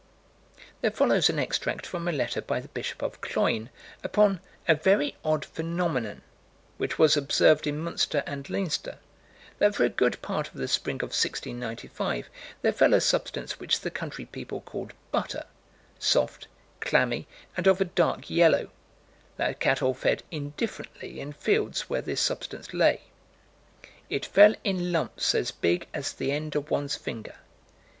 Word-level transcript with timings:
There 0.81 0.89
follows 0.89 1.29
an 1.29 1.37
extract 1.37 1.85
from 1.85 2.07
a 2.07 2.11
letter 2.11 2.41
by 2.41 2.59
the 2.59 2.69
Bishop 2.69 3.03
of 3.03 3.21
Cloyne, 3.21 3.69
upon 4.03 4.41
"a 4.67 4.73
very 4.73 5.15
odd 5.23 5.45
phenomenon," 5.45 6.23
which 6.79 6.97
was 6.97 7.15
observed 7.15 7.67
in 7.67 7.77
Munster 7.77 8.23
and 8.25 8.49
Leinster: 8.49 8.97
that 9.59 9.75
for 9.75 9.83
a 9.85 9.89
good 9.89 10.19
part 10.23 10.47
of 10.47 10.55
the 10.55 10.67
spring 10.67 10.95
of 11.03 11.09
1695 11.13 12.31
there 12.63 12.73
fell 12.73 12.95
a 12.95 12.99
substance 12.99 13.59
which 13.59 13.81
the 13.81 13.91
country 13.91 14.25
people 14.25 14.61
called 14.61 14.93
"butter" 15.11 15.43
"soft, 15.99 16.47
clammy, 16.79 17.27
and 17.55 17.67
of 17.67 17.79
a 17.79 17.85
dark 17.85 18.27
yellow" 18.27 18.71
that 19.37 19.59
cattle 19.59 19.93
fed 19.93 20.23
"indifferently" 20.31 21.19
in 21.19 21.31
fields 21.31 21.91
where 21.91 22.01
this 22.01 22.21
substance 22.21 22.73
lay. 22.73 23.01
"It 24.09 24.25
fell 24.25 24.55
in 24.63 24.91
lumps 24.91 25.35
as 25.35 25.51
big 25.51 25.87
as 25.93 26.11
the 26.13 26.31
end 26.31 26.55
of 26.55 26.71
one's 26.71 26.95
finger." 26.95 27.35